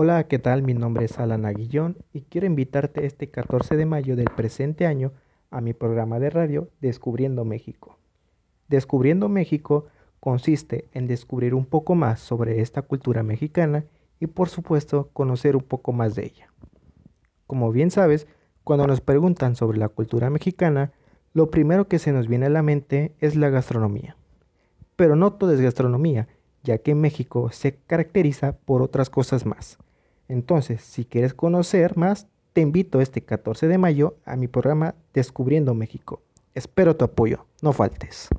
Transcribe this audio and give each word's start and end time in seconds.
Hola, 0.00 0.28
¿qué 0.28 0.38
tal? 0.38 0.62
Mi 0.62 0.74
nombre 0.74 1.06
es 1.06 1.18
Alan 1.18 1.44
Aguillón 1.44 1.96
y 2.12 2.20
quiero 2.20 2.46
invitarte 2.46 3.04
este 3.04 3.30
14 3.30 3.74
de 3.74 3.84
mayo 3.84 4.14
del 4.14 4.30
presente 4.30 4.86
año 4.86 5.10
a 5.50 5.60
mi 5.60 5.72
programa 5.72 6.20
de 6.20 6.30
radio 6.30 6.68
Descubriendo 6.80 7.44
México. 7.44 7.98
Descubriendo 8.68 9.28
México 9.28 9.86
consiste 10.20 10.88
en 10.92 11.08
descubrir 11.08 11.52
un 11.52 11.64
poco 11.66 11.96
más 11.96 12.20
sobre 12.20 12.60
esta 12.60 12.82
cultura 12.82 13.24
mexicana 13.24 13.86
y 14.20 14.28
por 14.28 14.50
supuesto 14.50 15.10
conocer 15.12 15.56
un 15.56 15.64
poco 15.64 15.90
más 15.90 16.14
de 16.14 16.26
ella. 16.26 16.52
Como 17.48 17.72
bien 17.72 17.90
sabes, 17.90 18.28
cuando 18.62 18.86
nos 18.86 19.00
preguntan 19.00 19.56
sobre 19.56 19.78
la 19.78 19.88
cultura 19.88 20.30
mexicana, 20.30 20.92
lo 21.32 21.50
primero 21.50 21.88
que 21.88 21.98
se 21.98 22.12
nos 22.12 22.28
viene 22.28 22.46
a 22.46 22.50
la 22.50 22.62
mente 22.62 23.16
es 23.18 23.34
la 23.34 23.50
gastronomía. 23.50 24.16
Pero 24.94 25.16
no 25.16 25.32
todo 25.32 25.50
es 25.50 25.60
gastronomía, 25.60 26.28
ya 26.62 26.78
que 26.78 26.94
México 26.94 27.50
se 27.50 27.74
caracteriza 27.74 28.52
por 28.58 28.80
otras 28.80 29.10
cosas 29.10 29.44
más. 29.44 29.76
Entonces, 30.28 30.82
si 30.82 31.04
quieres 31.04 31.34
conocer 31.34 31.96
más, 31.96 32.26
te 32.52 32.60
invito 32.60 33.00
este 33.00 33.22
14 33.22 33.68
de 33.68 33.78
mayo 33.78 34.16
a 34.24 34.36
mi 34.36 34.48
programa 34.48 34.94
Descubriendo 35.14 35.74
México. 35.74 36.22
Espero 36.54 36.96
tu 36.96 37.04
apoyo, 37.04 37.46
no 37.62 37.72
faltes. 37.72 38.28